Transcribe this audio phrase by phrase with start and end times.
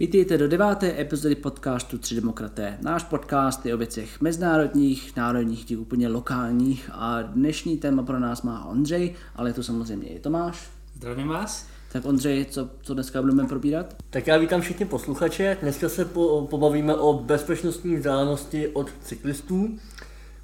[0.00, 2.78] Vítejte do deváté epizody podcastu Tři demokraté.
[2.82, 8.42] Náš podcast je o věcech mezinárodních, národních i úplně lokálních a dnešní téma pro nás
[8.42, 10.70] má Ondřej, ale je to samozřejmě i Tomáš.
[10.96, 11.66] Zdravím vás.
[11.92, 13.96] Tak Ondřej, co, co dneska budeme probírat?
[14.10, 15.56] Tak já vítám všichni posluchače.
[15.62, 19.78] Dneska se po, pobavíme o bezpečnostní vzdálenosti od cyklistů,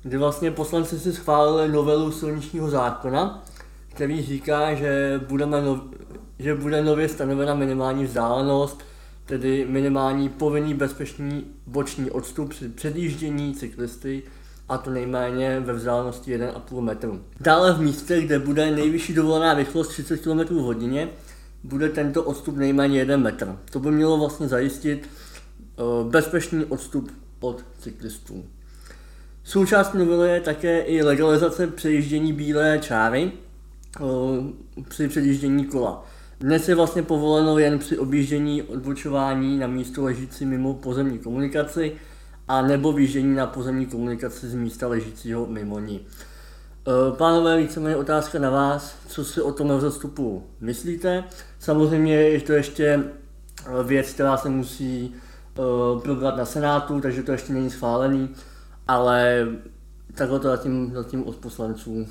[0.02, 3.44] kdy vlastně poslanci si schválili novelu silničního zákona,
[3.88, 5.80] který říká, že, budeme nov,
[6.38, 8.95] že bude nově stanovena minimální vzdálenost
[9.26, 14.22] tedy minimální povinný bezpečný boční odstup při předjíždění cyklisty
[14.68, 17.20] a to nejméně ve vzdálenosti 1,5 metru.
[17.40, 21.08] Dále v místě, kde bude nejvyšší dovolená rychlost 30 km h
[21.64, 23.58] bude tento odstup nejméně 1 metr.
[23.70, 28.44] To by mělo vlastně zajistit eh, bezpečný odstup od cyklistů.
[29.44, 33.32] Součást novely je také i legalizace přejíždění bílé čáry
[33.96, 34.02] eh,
[34.88, 36.06] při předjíždění kola.
[36.40, 41.92] Dnes je vlastně povoleno jen při objíždění odbočování na místo ležící mimo pozemní komunikaci
[42.48, 46.00] a nebo výjíždění na pozemní komunikaci z místa ležícího mimo ní.
[46.00, 51.24] E, pánové, víceméně otázka na vás, co si o tom rozestupu myslíte.
[51.58, 53.02] Samozřejmě je to ještě e,
[53.84, 58.28] věc, která se musí e, probrat na Senátu, takže to ještě není schválený,
[58.88, 59.46] ale
[60.14, 62.06] takhle to zatím, zatím od poslanců,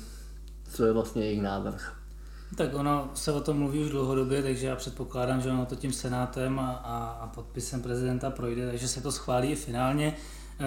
[0.72, 2.05] co je vlastně jejich návrh.
[2.54, 5.92] Tak ono se o tom mluví už dlouhodobě, takže já předpokládám, že ono to tím
[5.92, 10.06] senátem a, a, a podpisem prezidenta projde, takže se to schválí finálně.
[10.06, 10.64] E,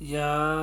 [0.00, 0.56] já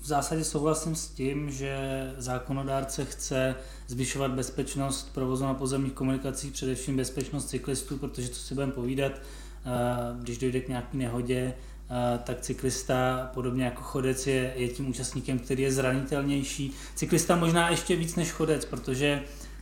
[0.00, 1.78] v zásadě souhlasím s tím, že
[2.18, 3.54] zákonodárce chce
[3.86, 9.20] zvyšovat bezpečnost provozu na pozemních komunikacích, především bezpečnost cyklistů, protože to si budeme povídat, e,
[10.20, 15.38] když dojde k nějaké nehodě, e, tak cyklista, podobně jako chodec, je, je tím účastníkem,
[15.38, 16.72] který je zranitelnější.
[16.94, 19.52] Cyklista možná ještě víc než chodec, protože Eh,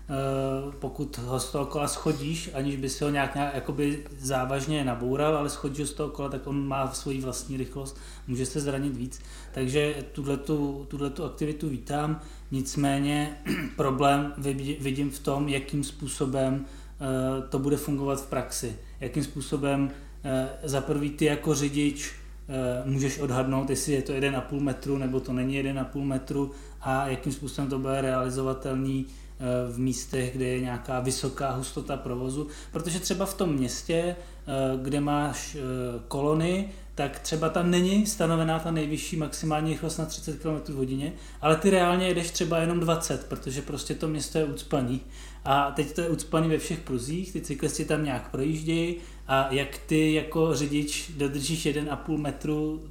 [0.78, 5.36] pokud ho z toho kola schodíš, aniž by si ho nějak, nějak jakoby závažně naboural,
[5.36, 8.96] ale schodíš ho z toho kola, tak on má svoji vlastní rychlost, může se zranit
[8.96, 9.20] víc.
[9.52, 13.38] Takže tuhle tu aktivitu vítám, nicméně
[13.76, 14.32] problém
[14.80, 18.76] vidím v tom, jakým způsobem eh, to bude fungovat v praxi.
[19.00, 19.90] Jakým způsobem
[20.24, 22.12] eh, za prvý ty jako řidič
[22.84, 26.50] můžeš odhadnout, jestli je to 1,5 metru nebo to není 1,5 metru
[26.80, 29.06] a jakým způsobem to bude realizovatelný
[29.72, 35.00] v místech, kde je nějaká vysoká hustota provozu, protože třeba v tom městě, eh, kde
[35.00, 35.60] máš eh,
[36.08, 41.56] kolony, tak třeba tam není stanovená ta nejvyšší maximální rychlost na 30 km hodině, ale
[41.56, 45.00] ty reálně jedeš třeba jenom 20, protože prostě to město je ucpaný.
[45.44, 49.78] A teď to je ucpaný ve všech pruzích, ty cyklisti tam nějak projíždějí a jak
[49.78, 52.82] ty jako řidič dodržíš 1,5 metru,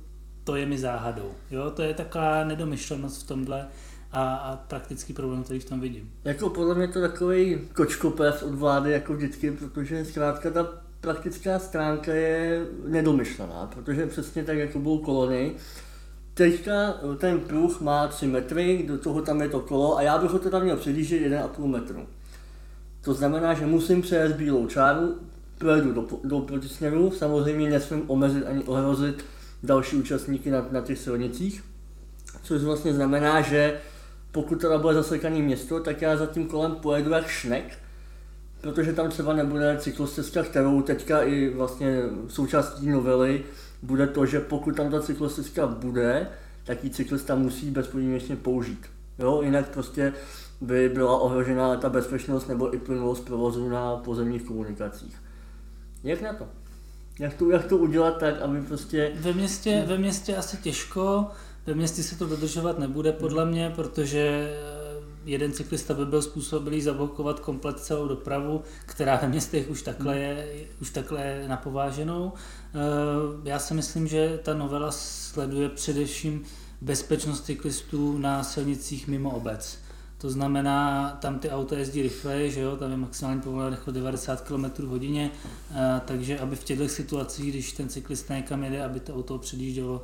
[0.43, 1.31] to je mi záhadou.
[1.51, 3.67] Jo, to je taková nedomyšlenost v tomhle
[4.11, 6.11] a, a praktický problém, který v tom vidím.
[6.23, 10.67] Jako podle mě to takový kočkopes od vlády jako vždycky, protože zkrátka ta
[11.01, 15.55] praktická stránka je nedomyšlená, protože přesně tak, jako budou kolony,
[16.33, 20.31] teďka ten pruh má 3 metry, do toho tam je to kolo a já bych
[20.31, 22.07] ho teda měl předjíždět 1,5 metru.
[23.01, 25.15] To znamená, že musím přejet bílou čáru,
[25.57, 29.25] projedu do, do protisměru, samozřejmě nesmím omezit ani ohrozit
[29.63, 31.63] další účastníky na, na těch silnicích,
[32.43, 33.79] což vlastně znamená, že
[34.31, 37.77] pokud teda bude zasekaný město, tak já za tím kolem pojedu jak šnek,
[38.61, 43.43] protože tam třeba nebude cyklostezka, kterou teďka i vlastně součástí novely
[43.81, 46.27] bude to, že pokud tam ta cyklostezka bude,
[46.63, 48.85] tak ji cyklista musí bezpodmínečně použít.
[49.19, 50.13] Jo, jinak prostě
[50.61, 55.15] by byla ohrožena ta bezpečnost nebo i plynulost provozu na pozemních komunikacích.
[56.03, 56.47] Jak na to?
[57.19, 59.11] Jak to, jak to udělat tak, aby prostě...
[59.15, 61.27] Ve městě, ve městě asi těžko,
[61.65, 64.81] ve městě se to dodržovat nebude podle mě, protože eh,
[65.25, 70.47] jeden cyklista by byl způsobilý zablokovat komplet celou dopravu, která ve městech už takhle je,
[70.81, 72.33] už takhle je napováženou.
[72.33, 76.43] Eh, já si myslím, že ta novela sleduje především
[76.81, 79.77] bezpečnost cyklistů na silnicích mimo obec.
[80.17, 84.41] To znamená, tam ty auta jezdí rychleji, že jo, tam je maximální povolená rychlost 90
[84.41, 85.31] km v hodině,
[85.71, 90.03] eh, takže aby v těchto situacích, když ten cyklista někam jede, aby to auto předjíždělo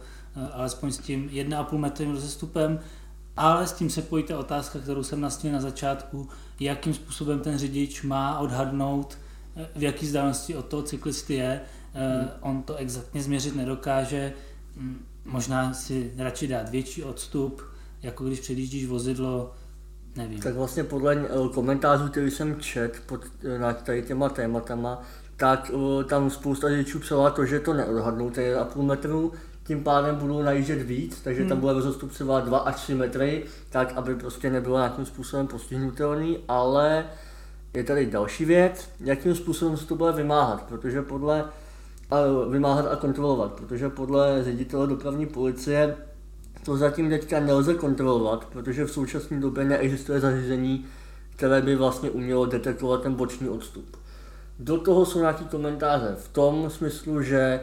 [0.54, 2.80] alespoň s tím 1,5 metrovým rozestupem,
[3.38, 6.30] ale s tím se pojí ta otázka, kterou jsem nastínil na začátku,
[6.60, 9.18] jakým způsobem ten řidič má odhadnout,
[9.56, 11.62] eh, v jaký vzdálenosti od toho cyklisty je.
[11.94, 12.30] Eh, hmm.
[12.42, 14.34] On to exaktně změřit nedokáže,
[14.76, 17.62] hm, možná si radši dát větší odstup,
[18.04, 19.54] jako když předjíždíš vozidlo,
[20.16, 20.40] nevím.
[20.40, 23.22] Tak vlastně podle komentářů, který jsem čet pod,
[23.58, 25.02] nad tady těma tématama,
[25.36, 25.72] tak
[26.10, 29.34] tam spousta řidičů psala to, že to neodhadnou, to je půl metru,
[29.68, 31.50] tím pádem budu najíždět víc, takže hmm.
[31.50, 36.38] tam bude rozestup třeba 2 až 3 metry, tak aby prostě nebylo nějakým způsobem postihnutelný,
[36.48, 37.06] ale
[37.74, 41.46] je tady další věc, jakým způsobem se to bude vymáhat, protože podle
[42.12, 42.18] a
[42.50, 45.96] vymáhat a kontrolovat, protože podle ředitele dopravní policie
[46.66, 50.86] to zatím teďka nelze kontrolovat, protože v současné době neexistuje zařízení,
[51.36, 53.98] které by vlastně umělo detekovat ten boční odstup.
[54.60, 57.60] Do toho jsou nějaké komentáře v tom smyslu, že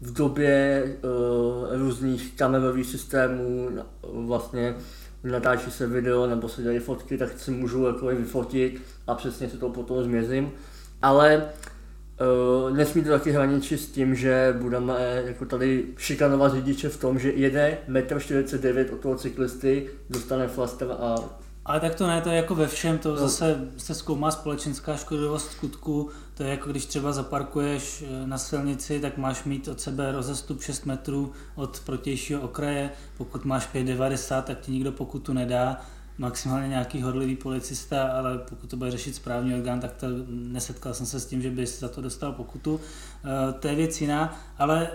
[0.00, 3.70] v době uh, různých kamerových systémů
[4.02, 4.74] vlastně
[5.24, 9.56] natáčí se video nebo se dělají fotky, tak si můžu jako vyfotit a přesně si
[9.56, 10.50] to potom změřím.
[11.02, 11.48] Ale
[12.66, 17.18] uh, nesmí to taky hraničit s tím, že budeme jako tady šikanovat řidiče v tom,
[17.18, 21.16] že jede 1,49 m od toho cyklisty, dostane flaster a
[21.66, 23.16] ale tak to ne, to je jako ve všem, to no.
[23.16, 29.00] zase se zkoumá společenská škodlivost skutku, to je jako když třeba zaparkuješ eh, na silnici,
[29.00, 34.60] tak máš mít od sebe rozestup 6 metrů od protějšího okraje, pokud máš 5,90, tak
[34.60, 35.80] ti nikdo pokutu nedá,
[36.18, 41.06] maximálně nějaký hodlivý policista, ale pokud to bude řešit správní orgán, tak to nesetkal jsem
[41.06, 42.80] se s tím, že by za to dostal pokutu.
[43.24, 44.90] E, to je věc jiná, ale e,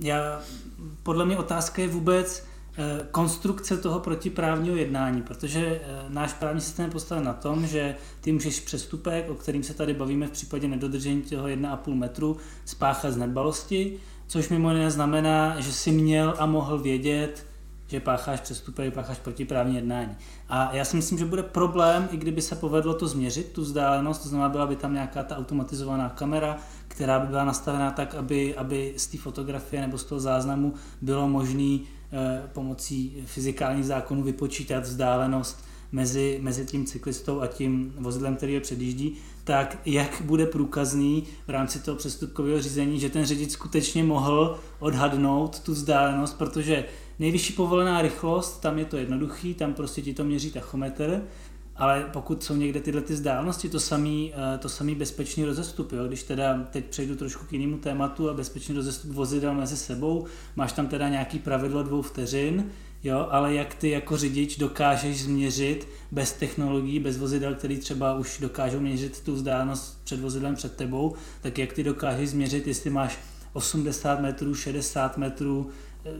[0.00, 0.40] já,
[1.02, 2.46] podle mě otázka je vůbec,
[3.10, 8.32] konstrukce toho protiprávního jednání, protože eh, náš právní systém je postaven na tom, že ty
[8.32, 13.16] můžeš přestupek, o kterým se tady bavíme v případě nedodržení toho 1,5 metru, spáchat z
[13.16, 17.46] nedbalosti, což mimo jiné znamená, že si měl a mohl vědět,
[17.86, 20.16] že pácháš přestupek, pácháš protiprávní jednání.
[20.48, 24.22] A já si myslím, že bude problém, i kdyby se povedlo to změřit, tu vzdálenost,
[24.22, 26.56] to znamená, byla by tam nějaká ta automatizovaná kamera,
[26.88, 31.28] která by byla nastavená tak, aby, aby z té fotografie nebo z toho záznamu bylo
[31.28, 32.01] možné Eh,
[32.52, 39.16] pomocí fyzikálních zákonů vypočítat vzdálenost mezi, mezi tím cyklistou a tím vozidlem, který je předjíždí,
[39.44, 45.60] tak jak bude průkazný v rámci toho přestupkového řízení, že ten řidič skutečně mohl odhadnout
[45.60, 46.84] tu vzdálenost, protože
[47.18, 51.22] nejvyšší povolená rychlost, tam je to jednoduchý, tam prostě ti to měří tachometr,
[51.82, 56.06] ale pokud jsou někde tyhle ty zdálnosti, to samý, eh, to samý bezpečný rozestup, jo?
[56.06, 60.26] když teda teď přejdu trošku k jinému tématu a bezpečný rozestup vozidel mezi sebou,
[60.56, 62.70] máš tam teda nějaký pravidlo dvou vteřin,
[63.04, 68.38] jo, ale jak ty jako řidič dokážeš změřit bez technologií, bez vozidel, který třeba už
[68.40, 73.18] dokážou měřit tu vzdálenost před vozidlem před tebou, tak jak ty dokážeš změřit, jestli máš
[73.52, 75.70] 80 metrů, 60 metrů,
[76.04, 76.10] eh,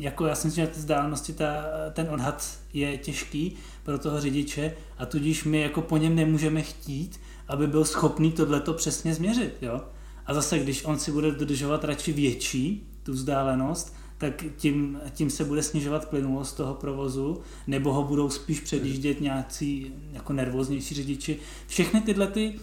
[0.00, 4.74] jako já si myslím, že ty vzdálenosti, ta, ten odhad je těžký pro toho řidiče
[4.98, 9.54] a tudíž my jako po něm nemůžeme chtít, aby byl schopný tohleto přesně změřit.
[9.62, 9.80] Jo?
[10.26, 15.44] A zase, když on si bude dodržovat radši větší tu vzdálenost, tak tím, tím se
[15.44, 21.38] bude snižovat plynulost toho provozu, nebo ho budou spíš předjíždět nějací jako nervóznější řidiči.
[21.66, 22.54] Všechny tyhle ty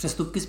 [0.00, 0.40] přestupky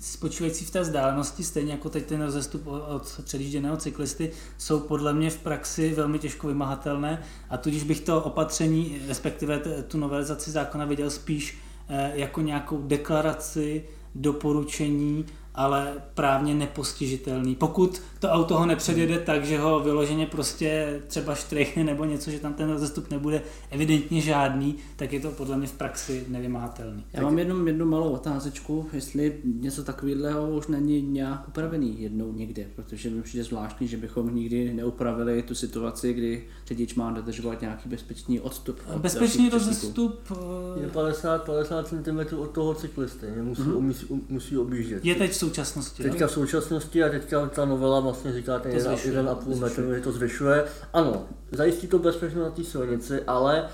[0.00, 5.30] spočívající v té vzdálenosti, stejně jako teď ten rozestup od předjížděného cyklisty, jsou podle mě
[5.30, 7.22] v praxi velmi těžko vymahatelné.
[7.50, 9.58] A tudíž bych to opatření, respektive
[9.88, 11.58] tu novelizaci zákona viděl spíš
[11.88, 13.84] eh, jako nějakou deklaraci,
[14.14, 17.54] doporučení ale právně nepostižitelný.
[17.54, 22.38] Pokud to auto ho nepředjede tak, že ho vyloženě prostě třeba štrechne nebo něco, že
[22.38, 27.04] tam ten rozestup nebude evidentně žádný, tak je to podle mě v praxi nevymáhatelný.
[27.12, 32.66] Já mám jednu, jednu malou otázečku, jestli něco takového už není nějak upravený jednou někde,
[32.76, 37.88] protože mi přijde zvláštní, že bychom nikdy neupravili tu situaci, kdy řidič má dodržovat nějaký
[37.88, 38.80] bezpečný odstup.
[38.94, 40.32] Od bezpečný rozestup
[40.80, 43.80] je 50, 50 cm od toho cyklisty, musí, mm-hmm.
[43.80, 45.04] musí, musí objíždět.
[45.04, 46.02] Je teď současnosti.
[46.02, 50.64] Teďka v současnosti a teďka ta novela vlastně říká ten 1,5 metru, že to zvyšuje.
[50.92, 53.68] Ano, zajistí to bezpečnost na té silnici, ale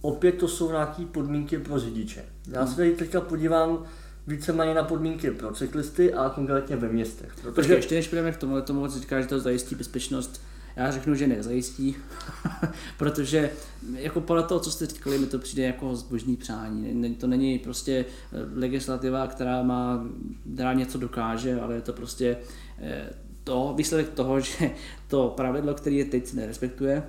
[0.00, 2.24] opět to jsou nějaké podmínky pro řidiče.
[2.48, 3.84] Já se tady teďka podívám
[4.26, 7.32] víceméně na podmínky pro cyklisty a konkrétně ve městech.
[7.34, 7.52] Protože...
[7.52, 10.40] Počkej, ještě než půjdeme k tomu, tomu říká, že to zajistí bezpečnost
[10.76, 11.96] já řeknu, že nezajistí,
[12.96, 13.50] protože
[13.94, 17.14] jako podle toho, co jste říkali, mi to přijde jako zbožní přání.
[17.14, 20.04] To není prostě eh, legislativa, která má,
[20.54, 22.36] která něco dokáže, ale je to prostě
[22.78, 23.10] eh,
[23.44, 24.70] to výsledek toho, že
[25.08, 27.02] to pravidlo, které je teď nerespektuje,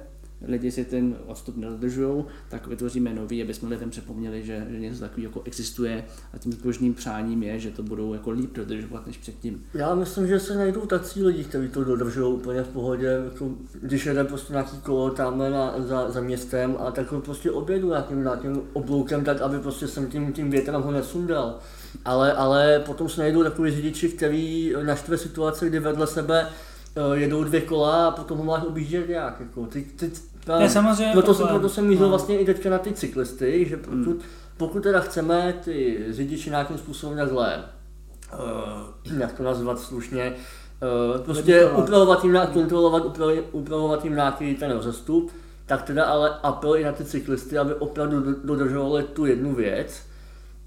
[0.48, 5.00] lidi si ten odstup nedodržují, tak vytvoříme nový, aby jsme lidem připomněli, že, že něco
[5.00, 9.18] takového jako existuje a tím zbožným přáním je, že to budou jako líp dodržovat než
[9.18, 9.64] předtím.
[9.74, 13.50] Já myslím, že se najdou tací lidi, kteří to dodržují úplně v pohodě, jako,
[13.82, 17.90] když jede prostě nějaký kolo tam na, za, za, městem a tak ho prostě objedu
[17.90, 21.60] nějakým, nějakým obloukem, tak aby prostě jsem tím, tím větrem ho nesundal.
[22.06, 27.44] Ale, ale potom se najdou takový řidiči, kteří naštve situace, kdy vedle sebe eh, jedou
[27.44, 29.40] dvě kola a potom ho máš objíždět jak.
[29.40, 29.66] Jako.
[29.66, 30.12] Ty, ty,
[30.46, 32.10] to je samozřejmě proto, jsem, proto jsem mířil no.
[32.10, 34.20] vlastně i teďka na ty cyklisty, že pokud, hmm.
[34.58, 37.64] pokud teda chceme ty řidiči nějakým způsobem takhle,
[38.34, 40.34] uh, jak to nazvat slušně,
[41.16, 43.04] uh, prostě upravovat jim, kontrolovat,
[43.52, 45.32] upravovat jim nějaký ten rozestup,
[45.66, 50.02] tak teda ale apel i na ty cyklisty, aby opravdu dodržovali tu jednu věc,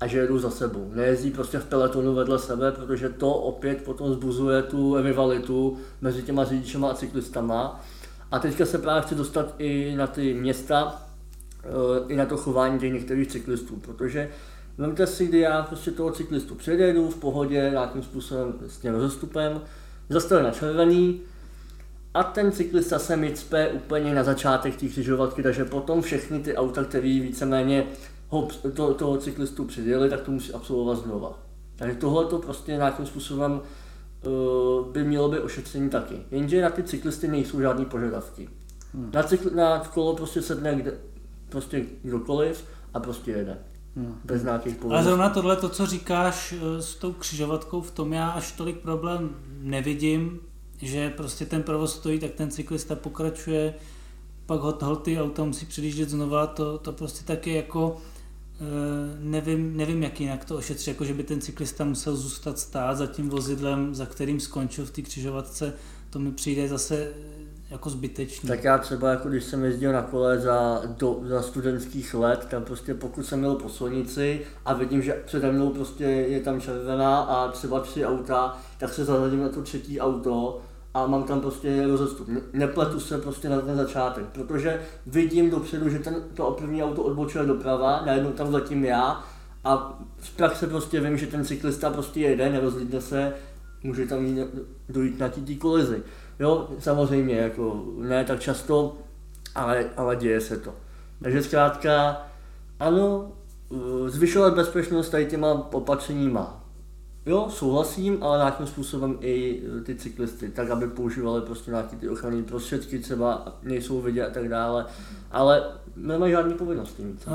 [0.01, 0.91] a že jedou za sebou.
[0.95, 6.45] Nejezdí prostě v peletonu vedle sebe, protože to opět potom zbuzuje tu rivalitu mezi těma
[6.45, 7.81] řidičema a cyklistama.
[8.31, 11.03] A teďka se právě chci dostat i na ty města,
[11.65, 11.69] eh,
[12.09, 14.31] i na to chování těch některých cyklistů, protože
[14.79, 19.61] Vemte si, kdy já prostě toho cyklistu předjedu v pohodě, nějakým způsobem s tím rozestupem,
[20.09, 21.21] zastavím na červený
[22.15, 26.57] a ten cyklista se mi cpe úplně na začátek té křižovatky, takže potom všechny ty
[26.57, 27.87] auta, které víceméně
[28.29, 31.39] ho, to, toho cyklistu předjeli, tak to musí absolvovat znova.
[31.77, 33.61] Takže tohle to prostě nějakým způsobem
[34.93, 36.23] by mělo být ošetření taky.
[36.31, 38.49] Jenže na ty cyklisty nejsou žádné požadavky.
[38.95, 39.11] Hmm.
[39.15, 40.93] Na, cykl, na kolo prostě sedne kde,
[41.49, 42.65] prostě kdokoliv
[42.95, 43.59] a prostě jede.
[43.97, 44.21] Hmm.
[44.25, 44.95] Bez nějakých povinností.
[44.95, 48.79] Ale zrovna tohle, to, co říkáš eh, s tou křižovatkou, v tom já až tolik
[48.79, 50.41] problém nevidím,
[50.79, 53.75] že prostě ten provoz stojí, tak ten cyklista pokračuje,
[54.47, 58.14] pak ho, ty auta musí předjíždět znova, to, to prostě taky jako eh,
[59.21, 63.07] nevím, nevím, jak jinak to ošetřit, jako že by ten cyklista musel zůstat stát za
[63.07, 65.73] tím vozidlem, za kterým skončil v té křižovatce,
[66.11, 67.09] to mi přijde zase
[67.71, 68.49] jako zbytečný.
[68.49, 72.65] Tak já třeba, jako když jsem jezdil na kole za, do, za studentských let, tam
[72.65, 77.21] prostě pokud jsem měl po silnici a vidím, že přede mnou prostě je tam červená
[77.21, 80.61] a třeba tři auta, tak se zařadím na to třetí auto
[80.95, 82.29] a mám tam prostě rozestup.
[82.53, 87.47] Nepletu se prostě na ten začátek, protože vidím dopředu, že ten, to první auto odbočuje
[87.47, 89.25] doprava, najednou tam zatím já
[89.65, 93.35] a z praxe prostě vím, že ten cyklista prostě jede, nerozlídne se,
[93.83, 94.37] může tam
[94.89, 96.03] dojít na tý kolizi.
[96.41, 98.97] Jo, samozřejmě, jako ne tak často,
[99.55, 100.75] ale, ale děje se to.
[101.23, 102.23] Takže zkrátka,
[102.81, 103.33] ano,
[104.07, 106.64] zvyšovat bezpečnost tady těma opatřeníma.
[107.27, 112.43] Jo, souhlasím, ale nějakým způsobem i ty cyklisty, tak aby používali prostě nějaké ty ochranné
[112.43, 114.87] prostředky, třeba nejsou vidět a tak dále,
[115.31, 115.65] ale
[115.97, 117.03] nemají žádné povinnosti.
[117.03, 117.33] Nic, uh,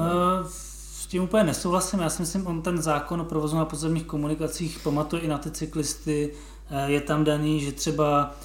[0.47, 4.79] s tím úplně nesouhlasím, já si myslím, on ten zákon o provozu na pozemních komunikacích
[4.83, 6.33] pamatuje i na ty cyklisty,
[6.69, 8.35] eh, je tam daný, že třeba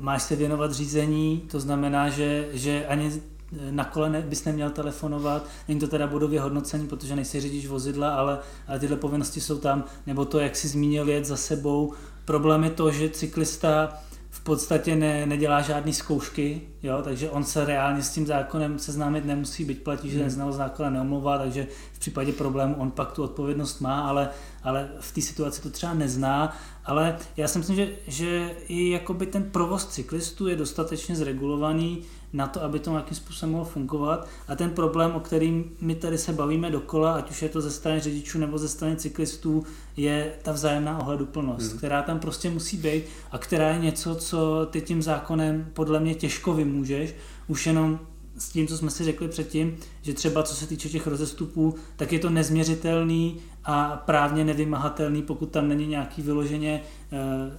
[0.00, 3.22] máš se věnovat řízení, to znamená, že, že ani
[3.70, 8.38] na kole bys neměl telefonovat, není to teda bodově hodnocení, protože nejsi řidič vozidla, ale,
[8.68, 11.92] ale tyhle povinnosti jsou tam, nebo to, jak jsi zmínil, jet za sebou.
[12.24, 13.98] Problém je to, že cyklista
[14.30, 19.24] v podstatě ne, nedělá žádné zkoušky, jo, takže on se reálně s tím zákonem seznámit
[19.24, 23.80] nemusí, byť platí, že neznal zákona neomlouvá, takže v případě problému on pak tu odpovědnost
[23.80, 24.28] má, ale,
[24.62, 29.26] ale v té situaci to třeba nezná ale já si myslím, že, že i jakoby
[29.26, 34.28] ten provoz cyklistů je dostatečně zregulovaný na to, aby to nějakým způsobem mohlo fungovat.
[34.48, 37.70] A ten problém, o kterým my tady se bavíme dokola, ať už je to ze
[37.70, 39.64] strany řidičů nebo ze strany cyklistů,
[39.96, 41.78] je ta vzájemná ohleduplnost, hmm.
[41.78, 46.14] která tam prostě musí být a která je něco, co ty tím zákonem podle mě
[46.14, 47.14] těžko vymůžeš,
[47.48, 48.00] už jenom
[48.38, 52.12] s tím, co jsme si řekli předtím, že třeba co se týče těch rozestupů, tak
[52.12, 56.82] je to nezměřitelný a právně nevymahatelný, pokud tam není nějaký vyloženě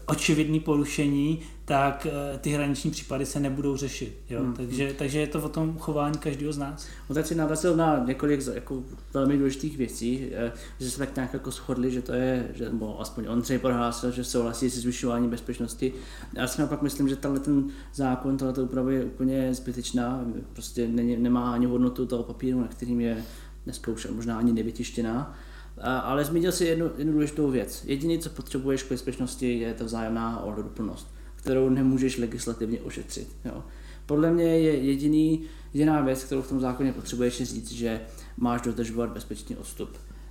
[0.06, 4.18] očividný porušení, tak uh, ty hraniční případy se nebudou řešit.
[4.30, 4.40] Jo?
[4.40, 4.54] Hmm.
[4.54, 6.88] Takže, takže je to o tom chování každého z nás.
[7.10, 8.84] No teď si narazil na několik jako
[9.14, 13.02] velmi důležitých věcí, eh, že se tak nějak jako shodli, že to je, že, nebo
[13.02, 15.94] aspoň Ondřej prohlásil, že souhlasí se zvyšováním bezpečnosti.
[16.34, 21.18] Já si naopak myslím, že tenhle ten zákon, tohle úprava je úplně zbytečná, prostě není,
[21.18, 23.24] nemá ani hodnotu toho papíru, na kterým je
[23.64, 25.38] dneska už možná ani nevytištěná
[25.82, 27.84] ale zmínil si jednu, jednu důležitou věc.
[27.86, 33.28] Jediné, co potřebuješ k bezpečnosti, je ta vzájemná ohleduplnost, kterou nemůžeš legislativně ošetřit.
[33.46, 33.64] Jo.
[34.06, 38.02] Podle mě je jediný, jediná věc, kterou v tom zákoně potřebuješ říct, že
[38.38, 39.90] máš dodržovat bezpečný odstup.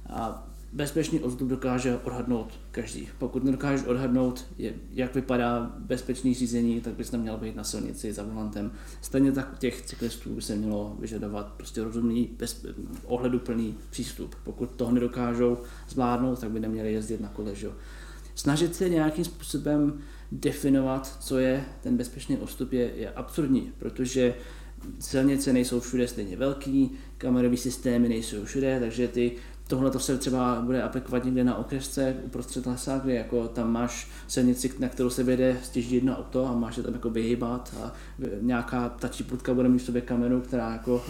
[0.08, 3.08] A bezpečný odstup dokáže odhadnout každý.
[3.18, 4.46] Pokud nedokážeš odhadnout,
[4.90, 8.72] jak vypadá bezpečný řízení, tak bys neměl být na silnici za volantem.
[9.00, 12.66] Stejně tak těch cyklistů by se mělo vyžadovat prostě rozumný, bez,
[13.04, 14.34] ohleduplný přístup.
[14.44, 17.54] Pokud toho nedokážou zvládnout, tak by neměli jezdit na kole.
[17.54, 17.68] Že?
[18.34, 19.98] Snažit se nějakým způsobem
[20.32, 24.34] definovat, co je ten bezpečný odstup, je, je absurdní, protože
[25.00, 29.32] silnice nejsou všude stejně velký, kamerové systémy nejsou všude, takže ty
[29.68, 34.08] Tohle to se třeba bude aplikovat někde na okresce uprostřed lesa, kde jako tam máš
[34.28, 37.92] silnici, na kterou se vede stěží jedno auto a máš se tam jako vyhýbat a
[38.40, 41.04] nějaká ta čiputka bude mít v sobě kameru, která jako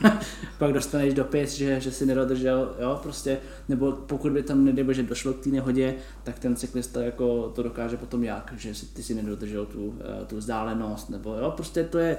[0.58, 5.02] pak dostaneš dopis, že, že si nedodržel, jo, prostě, nebo pokud by tam nedebo, že
[5.02, 9.02] došlo k té nehodě, tak ten cyklista jako to dokáže potom jak, že si, ty
[9.02, 12.16] si nedodržel tu, eh, tu vzdálenost, nebo jo, prostě to je,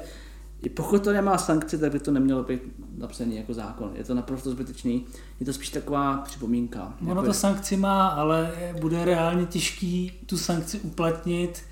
[0.65, 2.62] i pokud to nemá sankce, tak by to nemělo být
[2.98, 3.91] napsané jako zákon.
[3.95, 5.05] Je to naprosto zbytečný.
[5.39, 6.93] Je to spíš taková připomínka.
[7.01, 7.34] Ono jako to je...
[7.34, 11.63] sankci má, ale bude reálně těžký tu sankci uplatnit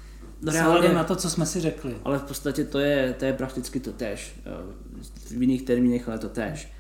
[0.41, 1.95] no, reálně na to, co jsme si řekli.
[2.03, 4.39] Ale v podstatě to je, to je prakticky to tež.
[5.29, 6.71] V jiných termínech, ale to tež.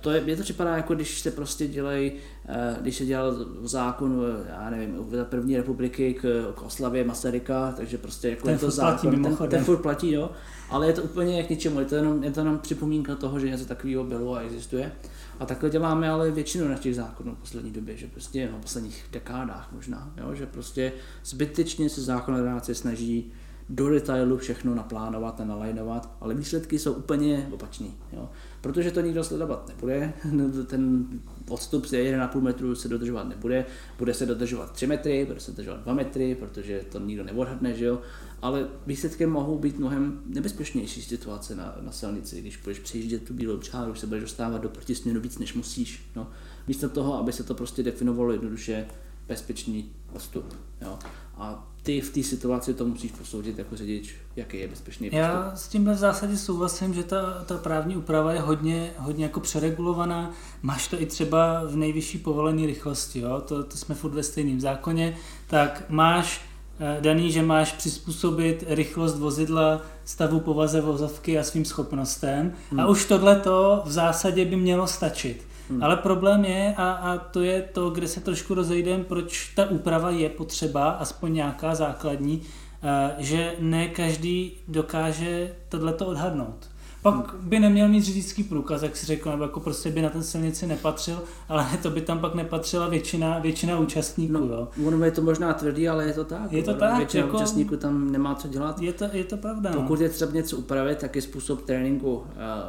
[0.00, 2.12] To je, mě to připadá jako když se prostě dělají,
[2.48, 7.74] eh, když se dělal zákon, eh, já nevím, za první republiky k, k oslavě Masaryka,
[7.76, 10.30] takže prostě jako ten je to zákon, platí, ten, ten furt platí, jo,
[10.70, 13.50] ale je to úplně k ničemu, je to jenom, je to jenom připomínka toho, že
[13.50, 14.92] něco takového bylo a existuje.
[15.40, 19.04] A takhle děláme ale většinu našich zákonů v poslední době, že prostě no, v posledních
[19.12, 20.92] dekádách možná, jo, že prostě
[21.24, 23.32] zbytečně se zákonodárci snaží
[23.68, 27.94] do detailu všechno naplánovat a nalajnovat, ale výsledky jsou úplně opačný.
[28.12, 28.28] Jo.
[28.64, 30.12] Protože to nikdo sledovat nebude,
[30.66, 31.06] ten
[31.48, 33.66] odstup z 1,5 metru se dodržovat nebude,
[33.98, 37.84] bude se dodržovat 3 metry, bude se dodržovat 2 metry, protože to nikdo neodhadne, že
[37.84, 38.00] jo?
[38.42, 43.58] ale výsledkem mohou být mnohem nebezpečnější situace na, na silnici, když budeš přejíždět tu bílou
[43.58, 46.02] čáru, se budeš dostávat do protisměru víc, než musíš.
[46.16, 46.30] No.
[46.68, 48.86] Místo toho, aby se to prostě definovalo jednoduše
[49.28, 50.54] bezpečný postup.
[50.82, 50.98] Jo.
[51.36, 55.18] A ty v té situaci to musíš posoudit jako řidič, jaký je bezpečný postup.
[55.18, 59.40] Já s tím v zásadě souhlasím, že ta, ta právní úprava je hodně, hodně jako
[59.40, 60.30] přeregulovaná.
[60.62, 63.40] Máš to i třeba v nejvyšší povolené rychlosti, jo?
[63.40, 65.16] To, to jsme furt ve stejném zákoně.
[65.46, 66.40] Tak máš
[66.78, 72.52] eh, daný, že máš přizpůsobit rychlost vozidla stavu povaze vozovky a svým schopnostem.
[72.70, 72.80] Hmm.
[72.80, 75.46] A už tohle to v zásadě by mělo stačit.
[75.70, 75.82] Hmm.
[75.82, 80.10] Ale problém je, a, a to je to, kde se trošku rozejdem, proč ta úprava
[80.10, 82.42] je potřeba, aspoň nějaká základní,
[82.82, 86.73] a, že ne každý dokáže tohleto odhadnout.
[87.04, 90.22] Pak by neměl mít řidičský průkaz, jak si řekl, nebo jako prostě by na ten
[90.22, 94.32] silnici nepatřil, ale to by tam pak nepatřila většina, většina účastníků.
[94.32, 94.68] No, jo.
[94.86, 96.52] Ono je to možná tvrdý, ale je to tak.
[96.52, 96.96] Je to tak.
[96.96, 98.80] Většina jako, účastníků tam nemá co dělat.
[98.80, 99.70] Je to, je to pravda.
[99.70, 99.82] No.
[99.82, 102.22] Pokud je třeba něco upravit, tak je způsob tréninku uh,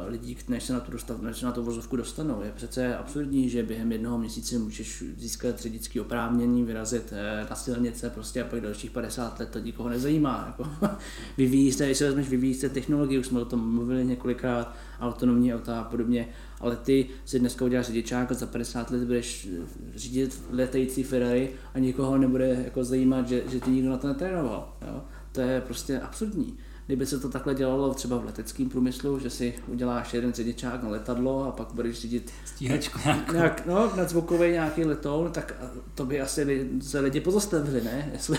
[0.08, 2.42] lidí, než se na tu, dostav, než se na tu vozovku dostanou.
[2.42, 8.10] Je přece absurdní, že během jednoho měsíce můžeš získat řidičské oprávnění, vyrazit uh, na silnice
[8.10, 10.44] prostě a pak dalších 50 let to nikoho nezajímá.
[10.46, 10.70] Jako,
[11.36, 14.74] vyvíjí se, když se vezmeš, vyvíjí se technologie, už jsme o tom mluvili několik několikrát,
[15.00, 16.28] autonomní auta a podobně,
[16.60, 19.48] ale ty si dneska uděláš řidičák a za 50 let budeš
[19.94, 24.76] řídit letající Ferrari a nikoho nebude jako zajímat, že, že ty nikdo na to netrénoval.
[24.82, 25.02] Jo?
[25.32, 26.58] To je prostě absurdní.
[26.86, 30.88] Kdyby se to takhle dělalo třeba v leteckém průmyslu, že si uděláš jeden řidičák na
[30.88, 32.98] letadlo a pak budeš řídit stíhačku
[33.32, 35.54] nějak, no, nadzvukový nějaký letoun, tak
[35.94, 38.10] to by asi se lidi pozastavili, ne?
[38.12, 38.38] Jestli,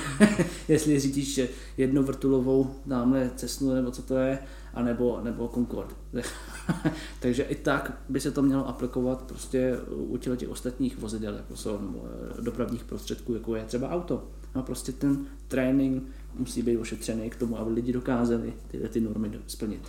[0.67, 1.41] jestli řídíš
[1.78, 4.39] jednu vrtulovou dámhle cestnu nebo co to je,
[4.77, 5.95] anebo, nebo Concord.
[7.19, 11.79] Takže i tak by se to mělo aplikovat prostě u těch ostatních vozidel, jako jsou
[12.37, 14.23] eh, dopravních prostředků, jako je třeba auto.
[14.55, 19.39] No prostě ten trénink musí být ošetřený k tomu, aby lidi dokázali tyhle ty normy
[19.47, 19.81] splnit.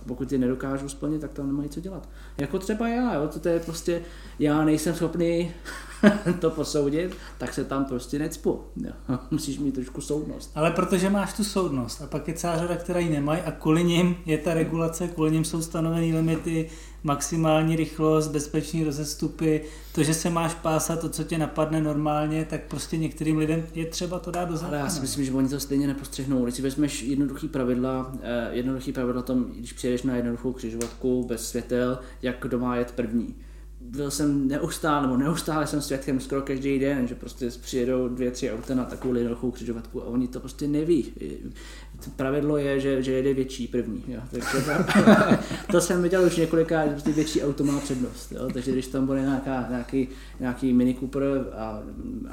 [0.00, 2.08] A pokud je nedokážu splnit, tak tam nemají co dělat.
[2.38, 4.02] Jako třeba já, jo, to je prostě,
[4.38, 5.52] já nejsem schopný
[6.40, 8.60] to posoudit, tak se tam prostě necpu.
[8.76, 8.92] Jo.
[9.30, 10.50] Musíš mít trošku soudnost.
[10.54, 13.84] Ale protože máš tu soudnost a pak je celá řada, která ji nemají a kvůli
[13.84, 16.70] nim je ta regulace, kvůli nim jsou stanoveny limity,
[17.02, 19.60] maximální rychlost, bezpečný rozestupy,
[19.94, 23.86] to, že se máš pásat, to, co tě napadne normálně, tak prostě některým lidem je
[23.86, 24.78] třeba to dát do zákona.
[24.78, 26.44] Ale já si myslím, že oni to stejně nepostřehnou.
[26.44, 31.48] Když si vezmeš jednoduchý pravidla, eh, jednoduchý pravidla tom, když přijedeš na jednoduchou křižovatku bez
[31.48, 33.34] světel, jak kdo má jet první
[33.80, 38.52] byl jsem neustále, nebo neustále jsem svědkem skoro každý den, že prostě přijedou dvě, tři
[38.52, 41.12] auta na takovou jednoduchou křižovatku a oni to prostě neví.
[42.16, 44.04] Pravidlo je, že, že jede větší první.
[44.08, 44.20] Jo.
[44.30, 48.32] Takže to, to jsem viděl už několikrát, že větší auto má přednost.
[48.32, 48.48] Jo.
[48.52, 50.08] Takže když tam bude nějaká, nějaký,
[50.40, 51.22] nějaký Mini Cooper
[51.56, 51.82] a,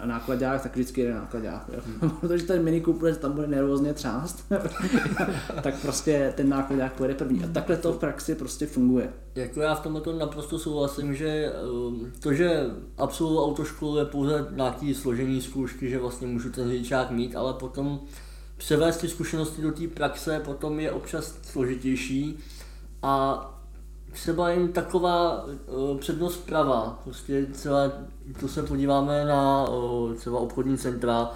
[0.02, 1.70] a nákladák, tak vždycky jede nákladák.
[1.74, 2.10] Jo.
[2.20, 4.46] Protože ten Mini Cooper tam bude nervózně třást,
[5.62, 7.44] tak prostě ten nákladák pojede první.
[7.44, 9.10] A takhle to v praxi prostě funguje.
[9.36, 12.66] Jako já v tomto naprosto souhlasím, že um, to, že
[12.98, 18.00] absolvuju autoškolu je pouze nějaký složení zkoušky, že vlastně můžu ten řidičák mít, ale potom
[18.58, 22.40] převést ty zkušenosti do té praxe potom je občas složitější
[23.02, 23.44] a
[24.12, 27.92] třeba jen taková uh, přednost prava, prostě třeba,
[28.40, 31.32] to se podíváme na uh, třeba obchodní centra,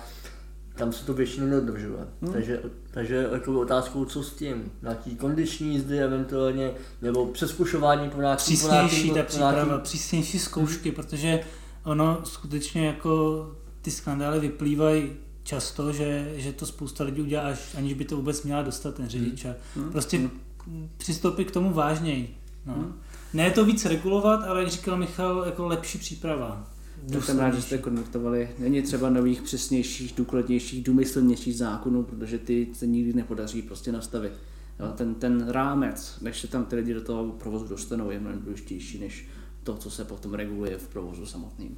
[0.76, 2.08] tam se to většinou nedodržuje.
[2.22, 2.34] Hmm.
[2.34, 4.72] Takže, takže jako otázkou, co s tím?
[4.82, 9.84] Nějaký kondiční jízdy eventuálně, nebo přeskušování po nějaký, Přísnější po nějaký, ta příprava, nějaký...
[9.84, 10.96] přísnější zkoušky, hmm.
[10.96, 11.40] protože
[11.84, 13.48] ono skutečně jako
[13.82, 15.12] ty skandály vyplývají
[15.44, 19.10] často, že, že to spousta lidí udělá, až, aniž by to vůbec měla dostat ten
[19.10, 19.46] řidič.
[19.76, 19.92] Hmm.
[19.92, 20.90] Prostě hmm.
[20.98, 22.36] přistoupit k tomu vážněji.
[22.66, 22.74] No.
[22.74, 22.94] Hmm.
[23.34, 26.72] Ne to víc regulovat, ale jak říkal Michal, jako lepší příprava.
[27.14, 28.50] To jsem rád, že jste konvertovali.
[28.60, 34.34] Není třeba nových, přesnějších, důkladnějších, důmyslnějších zákonů, protože ty se nikdy nepodaří prostě nastavit.
[34.80, 38.42] Jo, ten, ten rámec, než se tam ty lidi do toho provozu dostanou, je mnohem
[38.42, 39.28] důležitější než
[39.64, 41.78] to, co se potom reguluje v provozu samotným.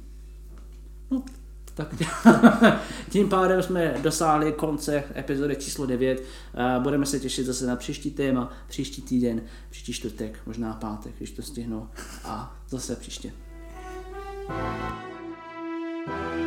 [1.10, 1.22] No,
[1.74, 1.94] Tak
[3.10, 6.22] tím pádem jsme dosáhli konce epizody číslo 9.
[6.54, 11.30] Eh, budeme se těšit zase na příští téma, příští týden, příští čtvrtek, možná pátek, když
[11.30, 11.88] to stihnu.
[12.24, 13.32] A zase příště.
[16.06, 16.43] thank you